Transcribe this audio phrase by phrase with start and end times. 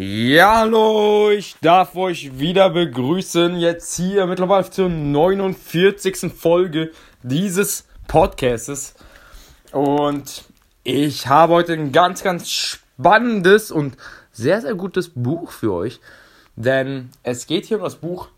[0.00, 3.56] Ja, hallo, ich darf euch wieder begrüßen.
[3.56, 6.32] Jetzt hier mittlerweile zur 49.
[6.32, 6.92] Folge
[7.24, 8.94] dieses Podcasts.
[9.72, 10.44] Und
[10.84, 13.96] ich habe heute ein ganz, ganz spannendes und
[14.30, 15.98] sehr, sehr gutes Buch für euch.
[16.54, 18.28] Denn es geht hier um das Buch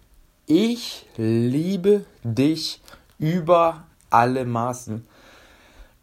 [0.46, 2.80] Ich liebe dich
[3.18, 5.06] über alle Maßen.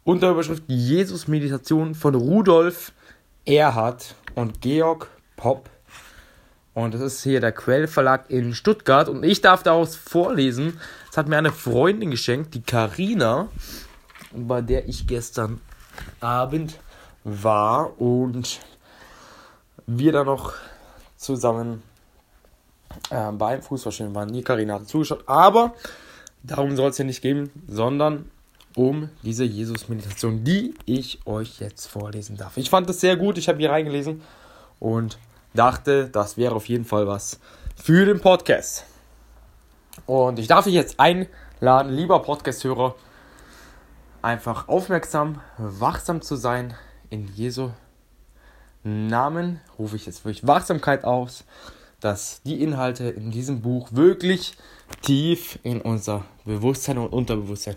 [0.04, 2.92] Unter Überschrift Jesus Meditation von Rudolf
[3.44, 5.70] Erhard und Georg Pop.
[6.74, 9.08] Und das ist hier der Quellverlag in Stuttgart.
[9.08, 10.80] Und ich darf daraus vorlesen.
[11.08, 13.48] Das hat mir eine Freundin geschenkt, die Karina,
[14.34, 15.62] bei der ich gestern
[16.20, 16.78] Abend
[17.24, 18.60] war und
[19.88, 20.54] wir da noch
[21.16, 21.82] zusammen
[23.10, 24.30] äh, beim Fußballspielen waren.
[24.30, 25.74] Nie Karina hat zugeschaut, aber
[26.44, 28.30] darum soll es hier nicht gehen, sondern
[28.76, 32.58] um diese Jesus-Meditation, die ich euch jetzt vorlesen darf.
[32.58, 34.22] Ich fand das sehr gut, ich habe hier reingelesen
[34.80, 35.18] und
[35.58, 37.40] dachte, das wäre auf jeden Fall was
[37.76, 38.86] für den Podcast.
[40.06, 42.96] Und ich darf dich jetzt einladen, lieber Podcast-Hörer,
[44.22, 46.76] einfach aufmerksam, wachsam zu sein.
[47.10, 47.72] In Jesu
[48.84, 51.44] Namen rufe ich jetzt wirklich Wachsamkeit aus,
[52.00, 54.54] dass die Inhalte in diesem Buch wirklich
[55.02, 57.76] tief in unser Bewusstsein und Unterbewusstsein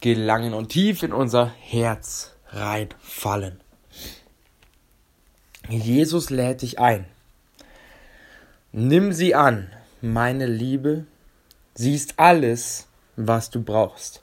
[0.00, 3.60] gelangen und tief in unser Herz reinfallen.
[5.68, 7.04] Jesus lädt dich ein.
[8.72, 11.04] Nimm sie an, meine Liebe.
[11.74, 14.22] Sie ist alles, was du brauchst.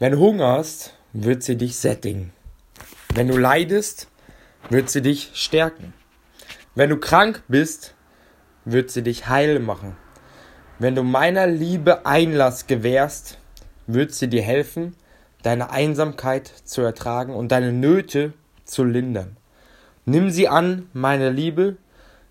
[0.00, 2.32] Wenn du hungerst, wird sie dich sättigen.
[3.14, 4.08] Wenn du leidest,
[4.68, 5.94] wird sie dich stärken.
[6.74, 7.94] Wenn du krank bist,
[8.64, 9.96] wird sie dich heil machen.
[10.80, 13.38] Wenn du meiner Liebe Einlass gewährst,
[13.86, 14.96] wird sie dir helfen,
[15.44, 18.32] deine Einsamkeit zu ertragen und deine Nöte
[18.64, 19.36] zu lindern.
[20.04, 21.76] Nimm sie an, meine Liebe,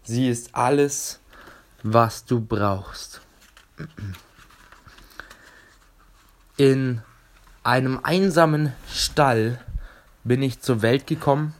[0.03, 1.21] sie ist alles,
[1.83, 3.21] was du brauchst.
[6.57, 7.01] In
[7.63, 9.59] einem einsamen Stall
[10.25, 11.53] bin ich zur Welt gekommen.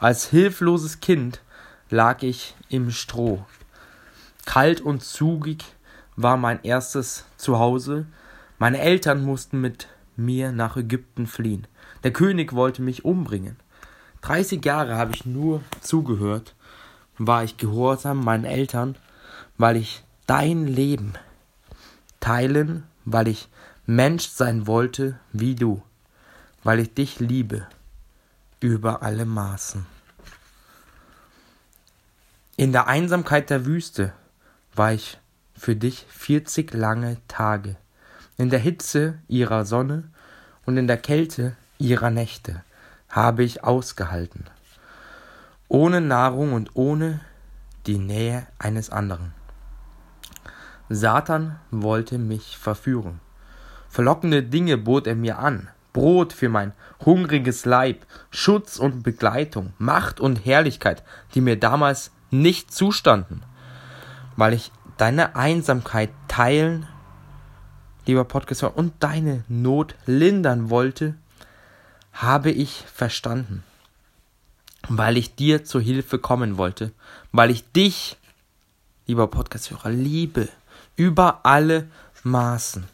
[0.00, 1.40] Als hilfloses Kind
[1.90, 3.46] lag ich im Stroh.
[4.44, 5.64] Kalt und zugig
[6.16, 8.06] war mein erstes Zuhause.
[8.58, 9.86] Meine Eltern mussten mit
[10.16, 11.68] mir nach Ägypten fliehen.
[12.02, 13.56] Der König wollte mich umbringen.
[14.22, 16.54] 30 Jahre habe ich nur zugehört,
[17.18, 18.96] war ich gehorsam meinen Eltern,
[19.58, 21.14] weil ich dein Leben
[22.20, 23.48] teilen, weil ich
[23.84, 25.82] Mensch sein wollte wie du,
[26.62, 27.66] weil ich dich liebe
[28.60, 29.84] über alle Maßen.
[32.56, 34.12] In der Einsamkeit der Wüste
[34.74, 35.18] war ich
[35.56, 37.76] für dich 40 lange Tage,
[38.36, 40.04] in der Hitze ihrer Sonne
[40.64, 42.62] und in der Kälte ihrer Nächte
[43.12, 44.46] habe ich ausgehalten,
[45.68, 47.20] ohne Nahrung und ohne
[47.86, 49.34] die Nähe eines anderen.
[50.88, 53.20] Satan wollte mich verführen.
[53.88, 56.72] Verlockende Dinge bot er mir an, Brot für mein
[57.04, 61.02] hungriges Leib, Schutz und Begleitung, Macht und Herrlichkeit,
[61.34, 63.42] die mir damals nicht zustanden,
[64.36, 66.86] weil ich deine Einsamkeit teilen,
[68.06, 71.14] lieber Podcastor, und deine Not lindern wollte,
[72.12, 73.64] habe ich verstanden,
[74.88, 76.92] weil ich dir zur Hilfe kommen wollte,
[77.32, 78.16] weil ich dich,
[79.06, 80.48] lieber Podcasthörer, liebe
[80.96, 81.88] über alle
[82.22, 82.84] Maßen.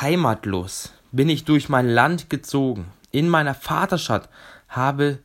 [0.00, 2.92] Heimatlos bin ich durch mein Land gezogen.
[3.12, 4.28] In meiner Vaterstadt
[4.68, 5.18] habe,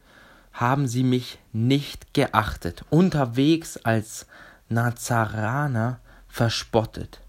[0.53, 2.85] haben sie mich nicht geachtet.
[2.89, 4.27] Unterwegs als
[4.69, 7.19] Nazaraner verspottet.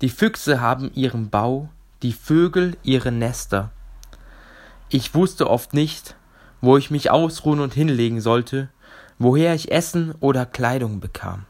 [0.00, 1.68] Die Füchse haben ihren Bau
[2.02, 3.70] die Vögel ihre Nester.
[4.88, 6.14] Ich wusste oft nicht,
[6.60, 8.68] wo ich mich ausruhen und hinlegen sollte,
[9.18, 11.44] woher ich Essen oder Kleidung bekam.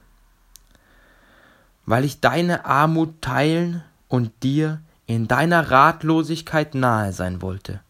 [1.87, 7.81] Weil ich deine Armut teilen und dir in deiner Ratlosigkeit nahe sein wollte,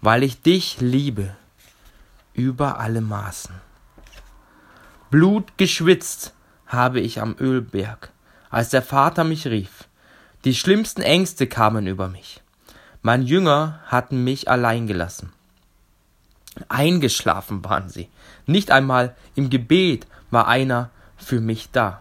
[0.00, 1.36] weil ich dich liebe
[2.34, 3.54] über alle Maßen.
[5.10, 6.32] Blut geschwitzt
[6.66, 8.10] habe ich am Ölberg,
[8.50, 9.86] als der Vater mich rief.
[10.44, 12.42] Die schlimmsten Ängste kamen über mich.
[13.00, 15.32] Mein Jünger hatten mich allein gelassen.
[16.68, 18.08] Eingeschlafen waren sie.
[18.46, 22.00] Nicht einmal im Gebet war einer für mich da.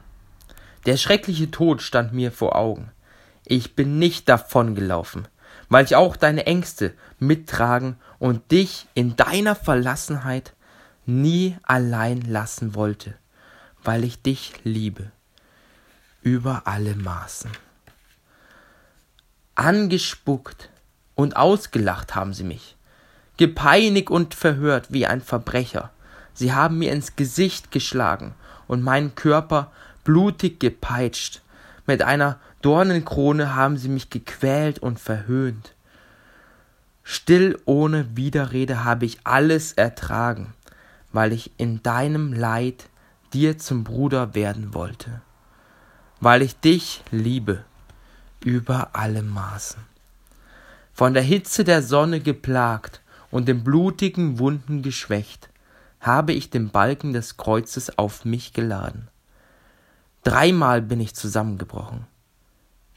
[0.88, 2.92] Der schreckliche Tod stand mir vor Augen.
[3.46, 5.28] Ich bin nicht davongelaufen,
[5.70, 10.54] weil ich auch deine Ängste mittragen und dich in deiner Verlassenheit
[11.06, 13.14] nie allein lassen wollte,
[13.84, 15.12] weil ich dich liebe
[16.24, 17.52] über alle Maßen.
[19.56, 20.70] Angespuckt
[21.16, 22.78] und ausgelacht haben sie mich,
[23.38, 25.92] gepeinigt und verhört wie ein Verbrecher.
[26.34, 28.34] Sie haben mir ins Gesicht geschlagen
[28.68, 29.72] und meinen Körper
[30.04, 31.42] blutig gepeitscht.
[31.86, 35.76] Mit einer Dornenkrone haben sie mich gequält und verhöhnt.
[37.04, 40.54] Still ohne Widerrede habe ich alles ertragen,
[41.12, 42.88] weil ich in deinem Leid
[43.34, 45.22] dir zum Bruder werden wollte,
[46.20, 47.66] weil ich dich liebe
[48.44, 49.82] über alle Maßen.
[50.94, 55.50] Von der Hitze der Sonne geplagt und den blutigen Wunden geschwächt,
[56.00, 59.08] habe ich den Balken des Kreuzes auf mich geladen.
[60.24, 62.06] Dreimal bin ich zusammengebrochen.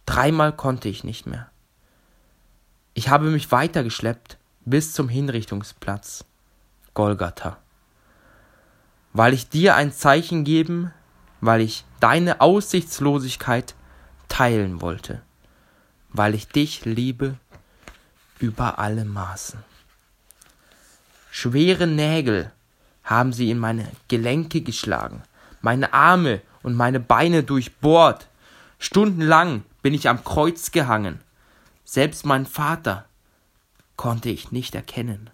[0.07, 1.51] Dreimal konnte ich nicht mehr.
[2.95, 6.25] Ich habe mich weitergeschleppt bis zum Hinrichtungsplatz
[6.95, 7.59] Golgatha.
[9.13, 10.93] Weil ich dir ein Zeichen geben,
[11.41, 13.75] weil ich deine Aussichtslosigkeit
[14.29, 15.23] teilen wollte,
[16.15, 17.37] weil ich dich liebe
[18.39, 19.63] über alle Maßen.
[21.31, 22.53] Schwere Nägel
[23.03, 25.23] haben sie in meine Gelenke geschlagen,
[25.61, 28.29] meine Arme und meine Beine durchbohrt.
[28.79, 31.21] Stundenlang bin ich am Kreuz gehangen.
[31.85, 33.07] Selbst mein Vater
[33.97, 35.31] konnte ich nicht erkennen.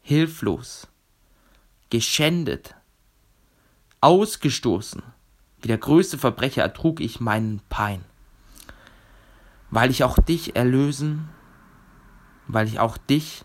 [0.00, 0.88] Hilflos,
[1.90, 2.74] geschändet,
[4.00, 5.02] ausgestoßen,
[5.60, 8.04] wie der größte Verbrecher ertrug ich meinen Pein.
[9.70, 11.28] Weil ich auch dich erlösen,
[12.46, 13.44] weil ich auch dich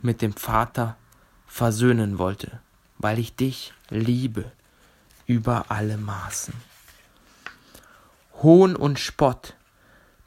[0.00, 0.96] mit dem Vater
[1.46, 2.60] versöhnen wollte,
[2.98, 4.52] weil ich dich liebe
[5.26, 6.54] über alle Maßen.
[8.42, 9.54] Hohn und Spott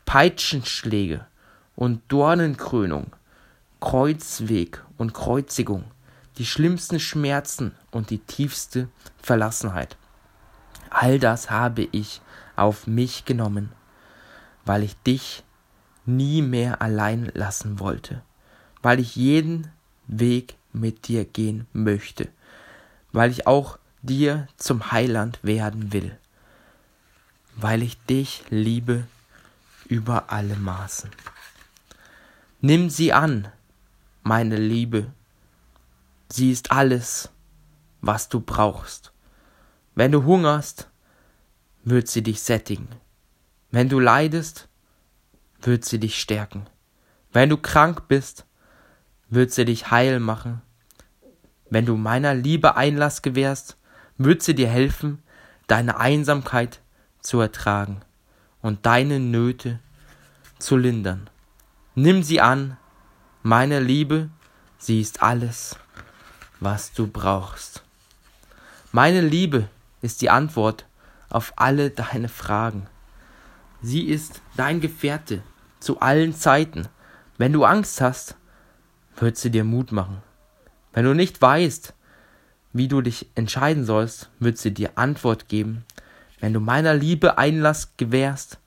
[0.06, 1.25] Peitschenschläge
[1.75, 3.16] und Dornenkrönung,
[3.80, 5.86] Kreuzweg und Kreuzigung,
[6.38, 8.90] die schlimmsten Schmerzen und die tiefste
[9.22, 9.98] Verlassenheit.
[10.90, 12.22] All das habe ich
[12.56, 13.72] auf mich genommen,
[14.65, 15.44] weil ich dich
[16.06, 18.21] nie mehr allein lassen wollte,
[18.81, 19.71] weil ich jeden
[20.07, 22.30] Weg mit dir gehen möchte,
[23.12, 26.18] weil ich auch dir zum Heiland werden will,
[27.56, 29.06] weil ich dich liebe
[29.88, 31.10] über alle Maßen.
[32.62, 33.50] Nimm sie an,
[34.24, 35.12] meine Liebe.
[36.30, 37.30] Sie ist alles,
[38.01, 39.12] was du brauchst.
[39.95, 40.89] Wenn du hungerst,
[41.83, 42.88] wird sie dich sättigen.
[43.74, 44.68] Wenn du leidest,
[45.60, 46.68] wird sie dich stärken.
[47.31, 48.46] Wenn du krank bist,
[49.30, 50.62] wird sie dich heil machen.
[51.72, 53.78] Wenn du meiner Liebe Einlass gewährst,
[54.20, 55.24] wird sie dir helfen,
[55.66, 56.81] deine Einsamkeit
[57.20, 58.02] zu ertragen
[58.62, 59.80] und deine Nöte
[60.60, 61.28] zu lindern.
[61.96, 62.78] Nimm sie an,
[63.42, 64.30] meine Liebe,
[64.78, 65.78] sie ist alles,
[66.60, 67.84] was du brauchst.
[68.92, 69.68] Meine Liebe
[70.04, 70.86] ist die Antwort
[71.30, 72.86] auf alle deine Fragen.
[73.84, 75.44] Sie ist dein Gefährte
[75.80, 76.88] zu allen Zeiten.
[77.38, 78.36] Wenn du Angst hast,
[79.18, 80.24] wird sie dir Mut machen.
[80.94, 81.94] Wenn du nicht weißt,
[82.72, 85.86] wie du dich entscheiden sollst, wird sie dir Antwort geben
[86.44, 88.60] wenn du meiner Liebe Einlass gewährst,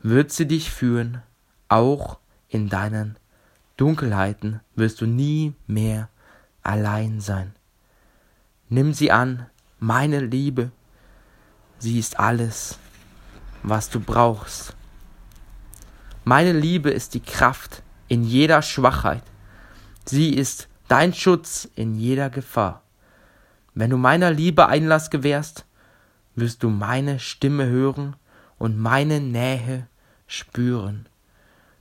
[0.00, 1.22] wird sie dich führen,
[1.68, 2.18] auch
[2.48, 3.16] in deinen
[3.76, 6.08] Dunkelheiten wirst du nie mehr
[6.64, 7.54] allein sein.
[8.68, 9.46] Nimm sie an,
[9.78, 10.72] meine Liebe,
[11.78, 12.80] sie ist alles,
[13.62, 14.74] was du brauchst.
[16.24, 19.22] Meine Liebe ist die Kraft in jeder Schwachheit.
[20.04, 22.82] Sie ist dein Schutz in jeder Gefahr.
[23.74, 25.64] Wenn du meiner Liebe Einlass gewährst,
[26.34, 28.16] wirst du meine Stimme hören
[28.58, 29.86] und meine Nähe
[30.26, 31.08] spüren.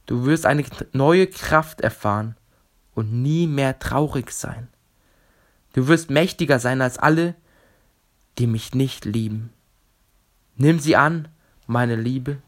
[0.06, 2.36] Du wirst eine neue Kraft erfahren
[2.96, 4.68] und nie mehr traurig sein.
[5.74, 7.36] Du wirst mächtiger sein als alle,
[8.38, 9.54] die mich nicht lieben.
[10.56, 11.28] Nimm sie an,
[11.72, 12.42] meine Liebe,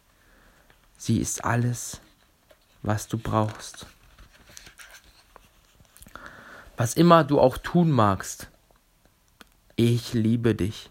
[0.98, 2.02] sie ist alles,
[2.82, 3.86] was du brauchst.
[6.76, 8.50] Was immer du auch tun magst,
[9.78, 10.90] ich liebe dich.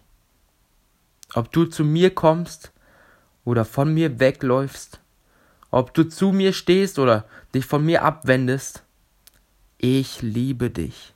[1.35, 2.71] Ob du zu mir kommst
[3.45, 4.99] oder von mir wegläufst,
[5.69, 8.83] ob du zu mir stehst oder dich von mir abwendest,
[9.77, 11.13] ich liebe dich.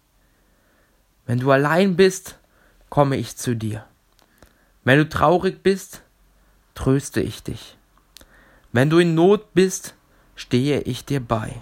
[1.25, 2.37] Wenn du allein bist,
[2.89, 3.85] komme ich zu dir.
[4.83, 6.03] Wenn du traurig bist,
[6.77, 7.75] tröste ich dich.
[8.71, 9.95] Wenn du in Not bist,
[10.35, 11.59] stehe ich dir bei.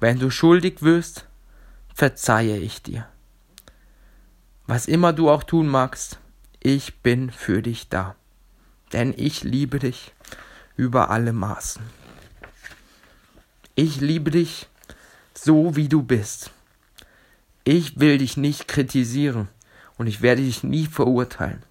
[0.00, 1.28] Wenn du schuldig wirst,
[1.94, 3.06] verzeihe ich dir.
[4.66, 6.18] Was immer du auch tun magst,
[6.58, 8.16] ich bin für dich da,
[8.92, 10.12] denn ich liebe dich
[10.74, 11.82] über alle Maßen.
[13.76, 14.66] Ich liebe dich
[15.34, 16.50] so, wie du bist.
[17.62, 19.46] Ich will dich nicht kritisieren
[19.98, 21.62] und ich werde dich nie verurteilen.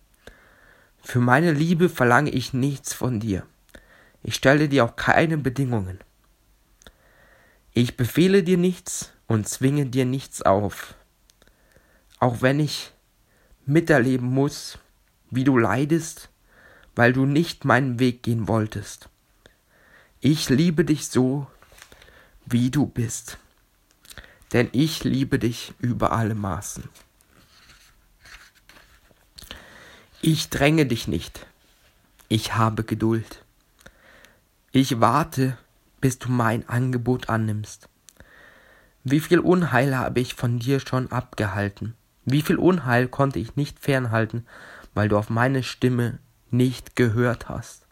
[1.08, 3.46] Für meine Liebe verlange ich nichts von dir.
[4.24, 6.00] Ich stelle dir auch keine Bedingungen.
[7.74, 10.96] Ich befehle dir nichts und zwinge dir nichts auf.
[12.20, 12.92] auch wenn ich
[13.66, 14.80] miterleben muss,
[15.30, 16.30] wie du leidest,
[16.96, 19.10] weil du nicht meinen Weg gehen wolltest.
[20.22, 21.48] Ich liebe dich so,
[22.46, 23.38] wie du bist,
[24.54, 26.84] denn ich liebe dich über alle Maßen.
[30.28, 31.46] Ich dränge dich nicht,
[32.30, 33.46] ich habe Geduld.
[34.72, 35.56] Ich warte,
[36.02, 37.88] bis du mein Angebot annimmst.
[39.04, 41.94] Wie viel Unheil habe ich von dir schon abgehalten?
[42.24, 44.48] Wie viel Unheil konnte ich nicht fernhalten,
[44.96, 46.18] weil du auf meine Stimme
[46.50, 47.86] nicht gehört hast?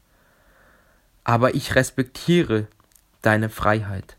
[1.23, 2.65] Aber ich respektiere
[3.21, 4.17] deine Freiheit.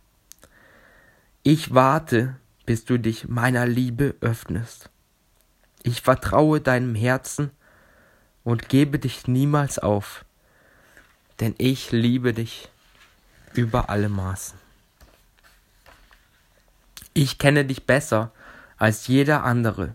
[1.42, 4.88] Ich warte, bis du dich meiner Liebe öffnest.
[5.82, 7.50] Ich vertraue deinem Herzen
[8.44, 10.24] und gebe dich niemals auf,
[11.40, 12.68] denn ich liebe dich
[13.54, 14.58] über alle Maßen.
[17.14, 18.32] Ich kenne dich besser
[18.76, 19.94] als jeder andere,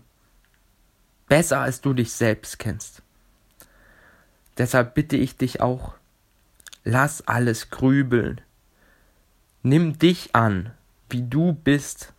[1.28, 3.02] besser als du dich selbst kennst.
[4.58, 5.94] Deshalb bitte ich dich auch,
[6.84, 8.40] lass alles grübeln.
[9.62, 10.72] Nimm dich an,
[11.10, 12.12] wie du bist.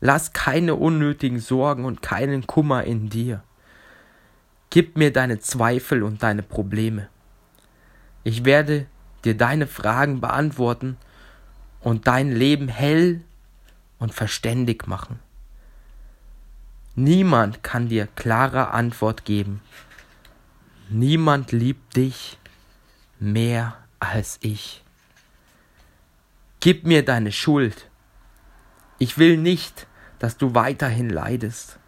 [0.00, 3.42] Lass keine unnötigen Sorgen und keinen Kummer in dir.
[4.70, 7.08] Gib mir deine Zweifel und deine Probleme.
[8.24, 8.86] Ich werde
[9.24, 10.96] dir deine Fragen beantworten
[11.80, 13.22] und dein Leben hell
[13.98, 15.18] und verständig machen.
[16.96, 19.60] Niemand kann dir klare Antwort geben.
[20.88, 22.38] Niemand liebt dich
[23.18, 24.84] mehr als ich.
[26.60, 27.90] Gib mir deine Schuld.
[28.98, 29.86] Ich will nicht,
[30.18, 31.78] dass du weiterhin leidest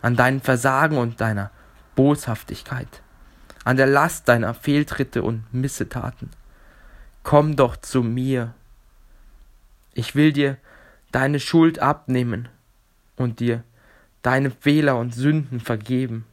[0.00, 1.50] an deinem Versagen und deiner
[2.00, 3.02] Boshaftigkeit,
[3.64, 6.30] an der Last deiner Fehltritte und Missetaten.
[7.24, 8.54] Komm doch zu mir.
[9.92, 10.56] Ich will dir
[11.12, 12.48] deine Schuld abnehmen
[13.16, 13.64] und dir
[14.22, 16.24] deine Fehler und Sünden vergeben.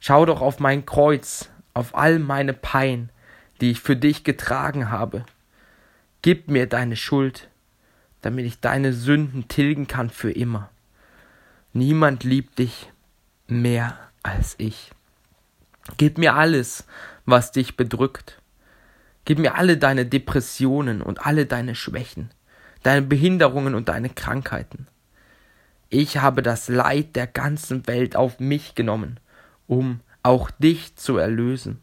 [0.00, 3.10] Schau doch auf mein Kreuz, auf all meine Pein,
[3.60, 5.24] die ich für dich getragen habe.
[6.22, 7.48] Gib mir deine Schuld,
[8.20, 10.70] damit ich deine Sünden tilgen kann für immer.
[11.72, 12.90] Niemand liebt dich
[13.46, 14.90] mehr als ich.
[15.96, 16.86] Gib mir alles,
[17.24, 18.40] was dich bedrückt.
[19.24, 22.30] Gib mir alle deine Depressionen und alle deine Schwächen
[22.82, 24.86] deine Behinderungen und deine Krankheiten.
[25.88, 29.18] Ich habe das Leid der ganzen Welt auf mich genommen,
[29.66, 31.80] um auch dich zu erlösen.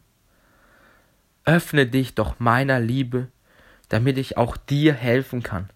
[1.44, 3.28] Öffne dich doch meiner Liebe,
[3.88, 5.68] damit ich auch dir helfen kann,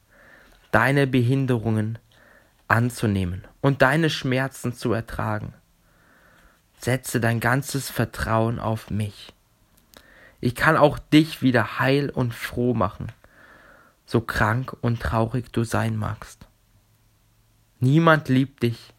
[0.71, 1.99] deine Behinderungen
[2.69, 5.55] anzunehmen und deine Schmerzen zu ertragen.
[6.83, 9.33] Setze dein ganzes Vertrauen auf mich.
[10.41, 13.13] Ich kann auch dich wieder heil und froh machen
[14.13, 16.47] so krank und traurig du sein magst.
[17.81, 18.93] Niemand liebt dich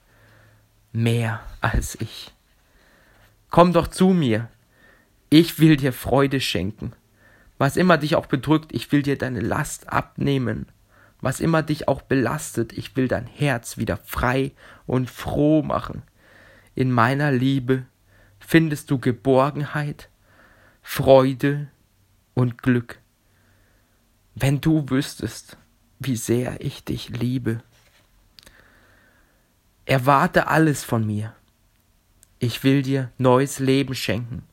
[0.92, 2.34] mehr als ich.
[3.50, 4.50] Komm doch zu mir,
[5.30, 6.94] ich will dir Freude schenken.
[7.60, 10.68] Was immer dich auch bedrückt, ich will dir deine Last abnehmen.
[11.22, 14.52] Was immer dich auch belastet, ich will dein Herz wieder frei
[14.86, 16.02] und froh machen.
[16.76, 17.86] In meiner Liebe
[18.40, 20.10] findest du Geborgenheit,
[20.82, 21.68] Freude
[22.34, 23.00] und Glück.
[24.36, 25.58] Wenn du wüsstest,
[26.00, 27.62] wie sehr ich dich liebe.
[29.86, 31.36] Erwarte alles von mir.
[32.40, 34.44] Ich will dir neues Leben schenken.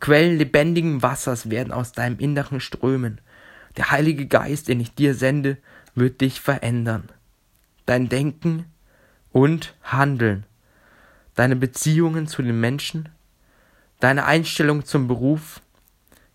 [0.00, 3.20] Quellen lebendigen Wassers werden aus deinem Inneren strömen.
[3.76, 5.58] Der Heilige Geist, den ich dir sende,
[5.94, 7.08] wird dich verändern.
[7.86, 8.66] Dein Denken
[9.32, 10.44] und Handeln,
[11.38, 13.10] deine Beziehungen zu den Menschen,
[14.00, 15.60] deine Einstellung zum Beruf,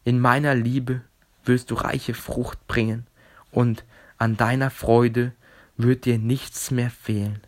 [0.06, 1.02] in meiner Liebe
[1.44, 3.06] wirst du reiche Frucht bringen,
[3.52, 3.84] und
[4.18, 5.34] an deiner Freude
[5.76, 7.42] wird dir nichts mehr fehlen.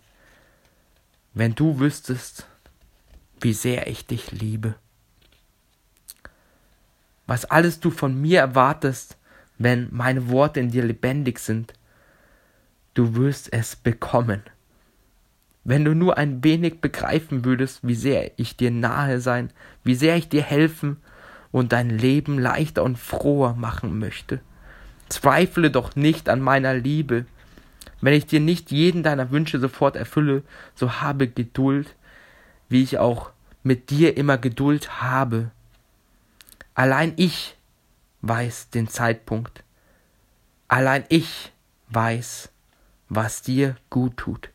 [1.33, 2.45] Wenn du wüsstest,
[3.39, 4.75] wie sehr ich dich liebe.
[7.25, 9.15] Was alles du von mir erwartest,
[9.57, 11.71] wenn meine Worte in dir lebendig sind,
[12.95, 14.43] du wirst es bekommen.
[15.67, 19.49] Wenn du nur ein wenig begreifen würdest, wie sehr ich dir nahe sein,
[19.83, 20.97] wie sehr ich dir helfen
[21.51, 24.41] und dein Leben leichter und froher machen möchte.
[25.09, 27.25] Zweifle doch nicht an meiner Liebe.
[27.99, 30.43] Wenn ich dir nicht jeden deiner Wünsche sofort erfülle,
[30.75, 31.95] so habe Geduld,
[32.69, 33.31] wie ich auch
[33.63, 35.49] mit dir immer Geduld habe.
[36.75, 37.57] Allein ich
[38.21, 39.63] weiß den Zeitpunkt.
[40.67, 41.51] Allein ich
[41.89, 42.49] weiß,
[43.09, 44.49] was dir gut tut.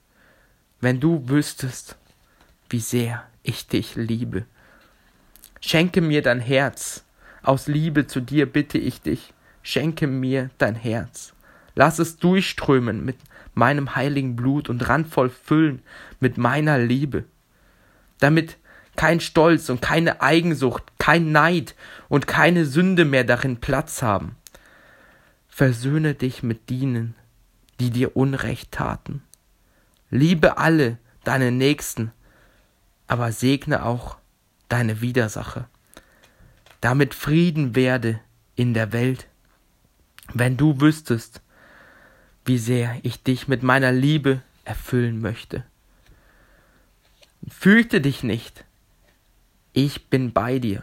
[0.81, 1.97] Wenn du wüsstest,
[2.71, 4.47] wie sehr ich dich liebe.
[5.61, 7.05] Schenke mir dein Herz.
[7.43, 9.35] Aus Liebe zu dir bitte ich dich.
[9.63, 11.35] Schenke mir dein Herz.
[11.75, 13.17] Lass es durchströmen mit
[13.55, 15.83] meinem heiligen Blut und randvoll füllen
[16.19, 17.25] mit meiner Liebe,
[18.19, 18.57] damit
[18.97, 21.75] kein Stolz und keine Eigensucht, kein Neid
[22.09, 24.37] und keine Sünde mehr darin Platz haben.
[25.49, 27.15] Versöhne dich mit denen,
[27.81, 29.23] die dir Unrecht taten.
[30.11, 32.13] Liebe alle deine Nächsten,
[33.07, 34.19] aber segne auch
[34.69, 35.69] deine Widersacher,
[36.81, 38.21] damit Frieden werde
[38.57, 39.27] in der Welt.
[40.33, 41.41] Wenn du wüsstest,
[42.45, 45.65] wie sehr ich dich mit meiner Liebe erfüllen möchte.
[47.49, 48.65] Fürchte dich nicht,
[49.73, 50.83] ich bin bei dir.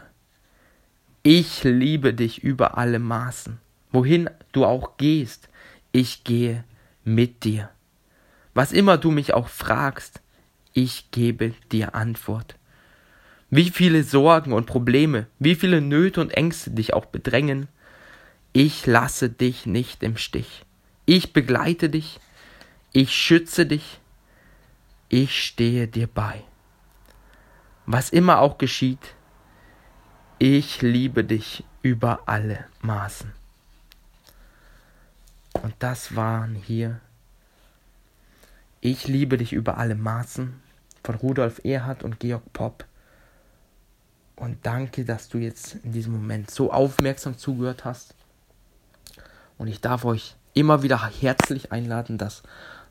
[1.22, 3.58] Ich liebe dich über alle Maßen.
[3.90, 5.48] Wohin du auch gehst,
[5.92, 6.64] ich gehe
[7.04, 7.70] mit dir.
[8.58, 10.20] Was immer du mich auch fragst,
[10.72, 12.56] ich gebe dir Antwort.
[13.50, 17.68] Wie viele Sorgen und Probleme, wie viele Nöte und Ängste dich auch bedrängen,
[18.52, 20.64] ich lasse dich nicht im Stich.
[21.06, 22.18] Ich begleite dich,
[22.92, 24.00] ich schütze dich,
[25.08, 26.42] ich stehe dir bei.
[27.86, 29.14] Was immer auch geschieht,
[30.40, 33.30] ich liebe dich über alle Maßen.
[35.62, 37.00] Und das waren hier
[38.80, 40.60] Ich liebe dich über alle Maßen
[41.02, 42.84] von Rudolf Erhard und Georg Popp.
[44.36, 48.14] Und danke, dass du jetzt in diesem Moment so aufmerksam zugehört hast.
[49.56, 52.44] Und ich darf euch immer wieder herzlich einladen, das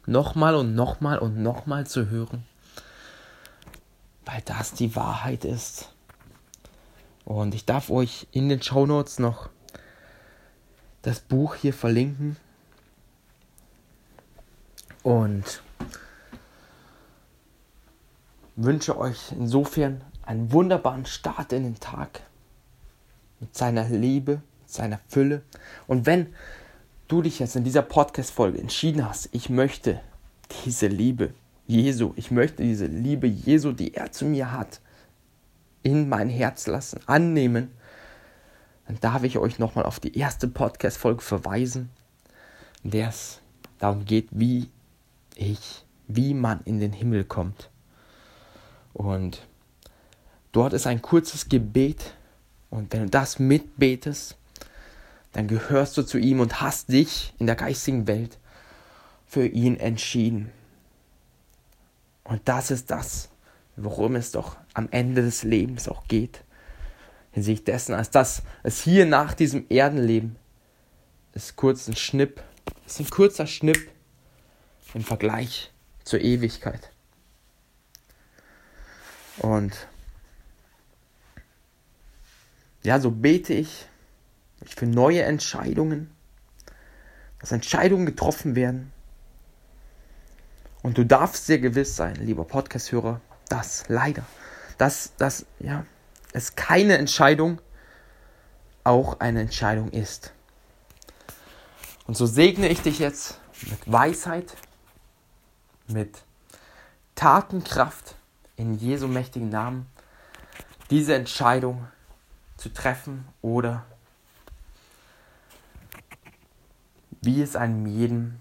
[0.05, 2.43] nochmal und nochmal und nochmal zu hören,
[4.25, 5.93] weil das die Wahrheit ist.
[7.23, 9.49] Und ich darf euch in den Show Notes noch
[11.01, 12.35] das Buch hier verlinken.
[15.03, 15.61] Und
[18.57, 22.21] wünsche euch insofern einen wunderbaren Start in den Tag
[23.39, 25.43] mit seiner Liebe, seiner Fülle.
[25.85, 26.33] Und wenn
[27.07, 30.01] du dich jetzt in dieser Podcast-Folge entschieden hast, ich möchte
[30.65, 31.33] diese Liebe
[31.67, 34.81] Jesu, ich möchte diese Liebe Jesu, die er zu mir hat,
[35.83, 37.71] in mein Herz lassen, annehmen,
[38.87, 41.89] dann darf ich euch nochmal auf die erste Podcast-Folge verweisen,
[42.83, 43.39] in der es
[43.77, 44.69] darum geht, wie
[45.35, 47.69] ich, wie man in den Himmel kommt.
[48.97, 49.45] Und
[50.51, 52.15] dort ist ein kurzes Gebet.
[52.71, 54.35] Und wenn du das mitbetest,
[55.33, 58.39] dann gehörst du zu ihm und hast dich in der geistigen Welt
[59.27, 60.51] für ihn entschieden.
[62.23, 63.29] Und das ist das,
[63.75, 66.43] worum es doch am Ende des Lebens auch geht.
[67.31, 70.37] Hinsichtlich dessen, als dass es hier nach diesem Erdenleben
[71.33, 72.41] ist kurz ein Schnipp,
[72.87, 73.91] ist ein kurzer Schnipp
[74.95, 75.71] im Vergleich
[76.03, 76.89] zur Ewigkeit.
[79.39, 79.87] Und
[82.83, 83.87] ja, so bete ich
[84.65, 86.11] für neue Entscheidungen,
[87.39, 88.91] dass Entscheidungen getroffen werden.
[90.81, 94.23] Und du darfst dir gewiss sein, lieber Podcast-Hörer, dass leider,
[94.77, 95.85] dass, dass ja,
[96.33, 97.59] es keine Entscheidung
[98.83, 100.33] auch eine Entscheidung ist.
[102.05, 104.55] Und so segne ich dich jetzt mit Weisheit,
[105.87, 106.23] mit
[107.15, 108.16] Tatenkraft
[108.57, 109.85] in Jesu mächtigen Namen,
[110.89, 111.87] diese Entscheidung
[112.57, 113.85] zu treffen oder
[117.21, 118.39] wie es einem jedem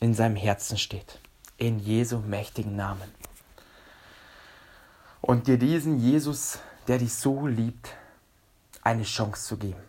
[0.00, 1.18] in seinem Herzen steht.
[1.58, 3.08] In Jesu mächtigen Namen.
[5.20, 7.94] Und dir diesen Jesus, der dich so liebt,
[8.82, 9.80] eine Chance zu geben.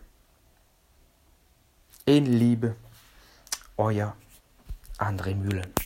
[2.06, 2.76] In Liebe,
[3.76, 4.14] euer
[4.98, 5.83] André Mühlen.